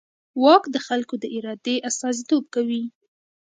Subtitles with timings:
[0.43, 2.83] واک د خلکو د ارادې استازیتوب کوي.